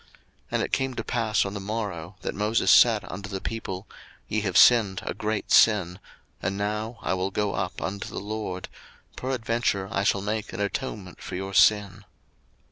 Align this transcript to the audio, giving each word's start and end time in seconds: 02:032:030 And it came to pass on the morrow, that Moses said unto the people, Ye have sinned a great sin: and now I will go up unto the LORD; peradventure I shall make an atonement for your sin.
02:032:030 0.01 0.09
And 0.53 0.63
it 0.63 0.71
came 0.71 0.93
to 0.95 1.03
pass 1.03 1.45
on 1.45 1.53
the 1.53 1.59
morrow, 1.59 2.15
that 2.23 2.33
Moses 2.33 2.71
said 2.71 3.05
unto 3.05 3.29
the 3.29 3.39
people, 3.39 3.85
Ye 4.27 4.41
have 4.41 4.57
sinned 4.57 4.99
a 5.05 5.13
great 5.13 5.51
sin: 5.51 5.99
and 6.41 6.57
now 6.57 6.97
I 7.03 7.13
will 7.13 7.29
go 7.29 7.53
up 7.53 7.79
unto 7.79 8.07
the 8.09 8.19
LORD; 8.19 8.67
peradventure 9.15 9.87
I 9.91 10.03
shall 10.03 10.21
make 10.23 10.53
an 10.53 10.59
atonement 10.59 11.21
for 11.21 11.35
your 11.35 11.53
sin. 11.53 12.05